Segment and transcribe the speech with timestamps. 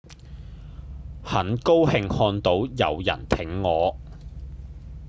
[1.21, 3.95] 很高興看到有人挺我